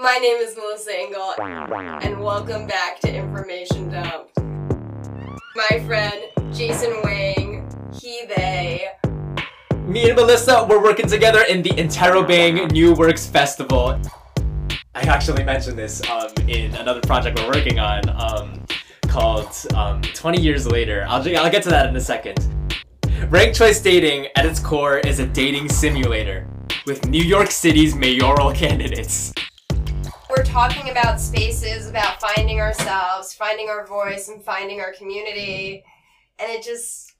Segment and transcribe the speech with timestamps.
[0.00, 4.28] My name is Melissa Engel, and welcome back to Information Dump.
[5.56, 6.22] My friend
[6.54, 7.68] Jason Wang,
[8.00, 8.90] he, they.
[9.86, 14.00] Me and Melissa, we're working together in the Interrobang New Works Festival.
[14.94, 18.64] I actually mentioned this um, in another project we're working on um,
[19.08, 21.06] called um, 20 Years Later.
[21.08, 22.38] I'll, I'll get to that in a second.
[23.30, 26.46] Ranked Choice Dating, at its core, is a dating simulator
[26.86, 29.32] with New York City's mayoral candidates.
[30.38, 35.82] We're talking about spaces, about finding ourselves, finding our voice, and finding our community.
[36.38, 37.14] And it just,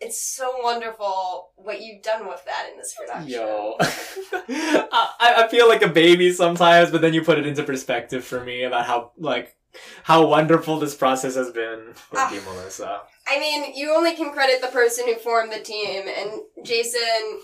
[0.00, 3.30] it's so wonderful what you've done with that in this production.
[3.30, 3.76] Yo.
[3.80, 8.42] I, I feel like a baby sometimes, but then you put it into perspective for
[8.42, 9.54] me about how, like,
[10.02, 12.32] how wonderful this process has been for Ah.
[12.32, 13.02] you, Melissa.
[13.28, 17.38] I mean, you only can credit the person who formed the team, and Jason,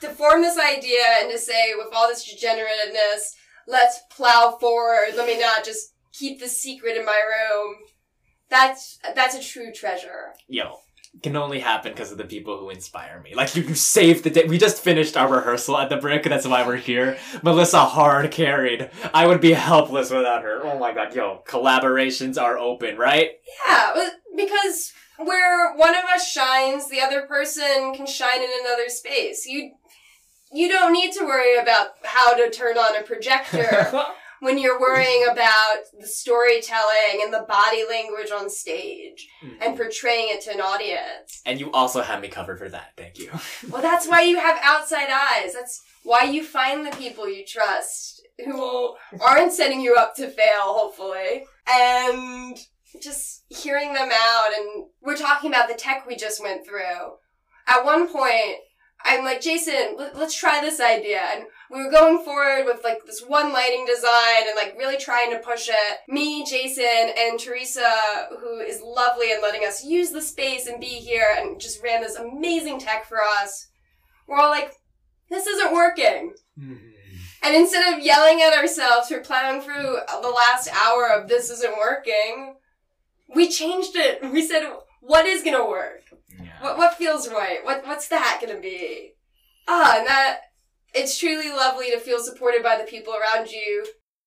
[0.00, 3.34] to form this idea and to say, with all this degenerativeness,
[3.66, 7.76] let's plow forward, let me not just keep the secret in my room.
[8.50, 10.34] That's that's a true treasure.
[10.48, 10.78] Yo.
[11.22, 13.36] Can only happen because of the people who inspire me.
[13.36, 14.46] Like, you, you saved the day.
[14.48, 17.18] We just finished our rehearsal at the Brick, that's why we're here.
[17.44, 18.90] Melissa hard carried.
[19.14, 20.60] I would be helpless without her.
[20.64, 21.42] Oh my god, yo.
[21.46, 23.30] Collaborations are open, right?
[23.64, 29.46] Yeah, because where one of us shines, the other person can shine in another space.
[29.46, 29.70] You
[30.54, 33.92] you don't need to worry about how to turn on a projector.
[34.40, 39.54] when you're worrying about the storytelling and the body language on stage mm.
[39.62, 41.40] and portraying it to an audience.
[41.46, 42.92] and you also have me covered for that.
[42.96, 43.30] Thank you.
[43.70, 45.54] Well, that's why you have outside eyes.
[45.54, 50.74] That's why you find the people you trust who aren't setting you up to fail,
[50.74, 51.44] hopefully.
[51.66, 52.58] And
[53.00, 54.50] just hearing them out.
[54.56, 57.14] And we're talking about the tech we just went through.
[57.66, 58.58] At one point,
[59.04, 61.20] I'm like, Jason, let- let's try this idea.
[61.20, 65.30] And we were going forward with like this one lighting design and like really trying
[65.30, 65.98] to push it.
[66.08, 67.88] Me, Jason, and Teresa,
[68.40, 72.00] who is lovely and letting us use the space and be here and just ran
[72.00, 73.68] this amazing tech for us.
[74.26, 74.72] We're all like,
[75.28, 76.34] this isn't working.
[76.58, 76.76] Mm-hmm.
[77.42, 81.76] And instead of yelling at ourselves for plowing through the last hour of this isn't
[81.76, 82.56] working,
[83.34, 84.22] we changed it.
[84.22, 84.72] We said,
[85.02, 86.03] what is gonna work?
[86.42, 86.50] Yeah.
[86.60, 87.58] What what feels right?
[87.62, 89.12] What what's that gonna be?
[89.68, 90.40] Ah, and that
[90.94, 93.86] it's truly lovely to feel supported by the people around you,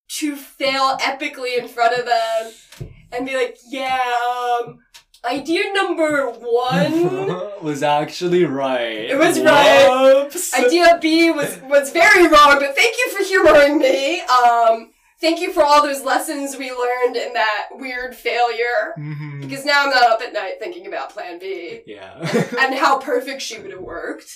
[0.09, 4.79] to fail epically in front of them, and be like, yeah, um,
[5.25, 7.61] idea number one.
[7.61, 9.09] was actually right.
[9.09, 9.87] It was right.
[9.89, 10.53] Whoops.
[10.53, 14.21] idea B was was very wrong, but thank you for humoring me.
[14.21, 18.93] Um, thank you for all those lessons we learned in that weird failure.
[18.97, 19.41] Mhm.
[19.41, 22.17] Because now I'm not up at night thinking about Plan B Yeah.
[22.59, 24.29] and how perfect she would have worked.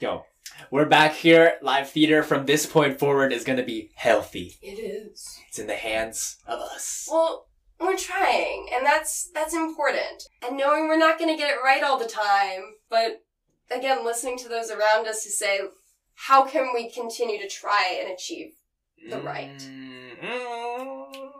[0.00, 0.24] Yo,
[0.70, 1.58] we're back here.
[1.62, 4.56] Live theater from this point forward is gonna be healthy.
[4.62, 5.38] It is.
[5.48, 7.08] It's in the hands of us.
[7.10, 7.46] Well,
[7.80, 10.24] we're trying, and that's that's important.
[10.46, 13.22] And knowing we're not going to get it right all the time, but
[13.70, 15.60] again, listening to those around us to say,
[16.14, 18.52] how can we continue to try and achieve
[19.08, 19.58] the right?
[20.22, 21.32] Mhm.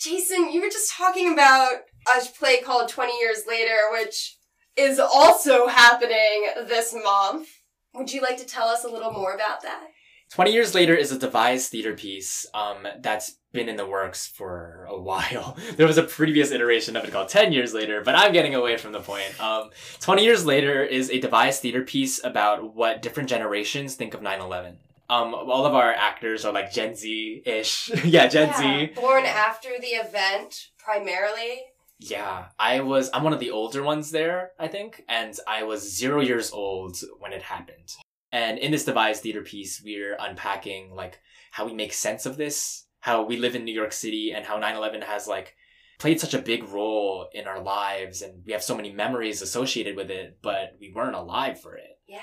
[0.00, 1.72] Jason, you were just talking about
[2.16, 4.36] a play called 20 Years Later, which
[4.76, 7.48] is also happening this month.
[7.94, 9.88] Would you like to tell us a little more about that?
[10.30, 14.86] 20 Years Later is a devised theater piece um, that's been in the works for
[14.88, 15.56] a while.
[15.76, 18.76] There was a previous iteration of it called 10 Years Later, but I'm getting away
[18.76, 19.40] from the point.
[19.40, 19.70] Um,
[20.00, 24.40] 20 Years Later is a devised theater piece about what different generations think of 9
[24.40, 24.78] 11.
[25.10, 27.90] Um, all of our actors are like Gen Z ish.
[28.04, 28.92] yeah, Gen Z.
[28.94, 31.62] Born after the event, primarily.
[31.98, 35.96] Yeah, I was, I'm one of the older ones there, I think, and I was
[35.96, 37.96] zero years old when it happened.
[38.30, 41.18] And in this devised theater piece, we're unpacking like
[41.50, 44.58] how we make sense of this, how we live in New York City, and how
[44.58, 45.56] 9 11 has like
[45.98, 49.96] played such a big role in our lives, and we have so many memories associated
[49.96, 51.98] with it, but we weren't alive for it.
[52.06, 52.20] Yeah.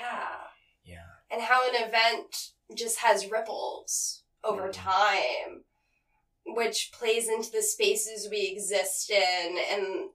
[0.84, 0.96] Yeah.
[1.30, 4.72] And how an event just has ripples over Mm.
[4.72, 5.64] time,
[6.44, 10.10] which plays into the spaces we exist in and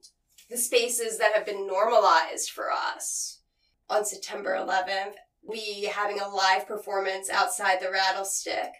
[0.48, 3.40] the spaces that have been normalized for us.
[3.88, 8.72] On September 11th, we having a live performance outside the Rattlestick,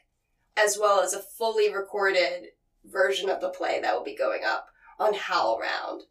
[0.56, 2.48] as well as a fully recorded
[2.84, 4.68] version of the play that will be going up
[4.98, 6.02] on HowlRound.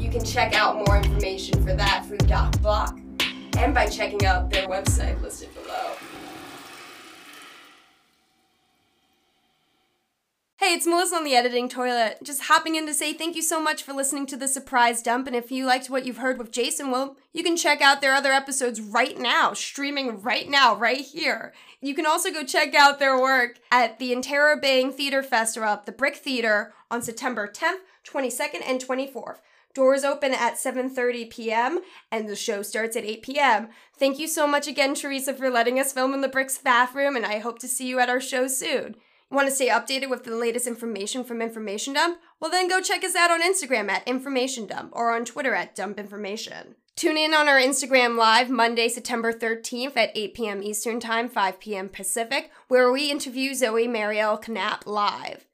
[0.00, 2.98] You can check out more information for that through Doc Block
[3.56, 5.92] and by checking out their website listed below.
[10.68, 12.18] Hey it's Melissa on the editing toilet.
[12.22, 15.26] Just hopping in to say thank you so much for listening to the surprise dump.
[15.26, 18.12] And if you liked what you've heard with Jason, well, you can check out their
[18.12, 21.54] other episodes right now, streaming right now, right here.
[21.80, 25.92] You can also go check out their work at the Interrobang Theater Festival at the
[25.92, 29.38] Brick Theater on September 10th, 22nd, and 24th.
[29.72, 31.78] Doors open at 7:30 p.m.
[32.12, 33.68] and the show starts at 8 p.m.
[33.98, 37.24] Thank you so much again, Teresa, for letting us film in the Bricks bathroom, and
[37.24, 38.96] I hope to see you at our show soon.
[39.30, 42.18] Want to stay updated with the latest information from Information Dump?
[42.40, 45.74] Well, then go check us out on Instagram at Information Dump or on Twitter at
[45.74, 46.76] Dump Information.
[46.96, 50.62] Tune in on our Instagram Live Monday, September 13th at 8 p.m.
[50.62, 51.90] Eastern Time, 5 p.m.
[51.90, 55.47] Pacific, where we interview Zoe Marielle Knapp live.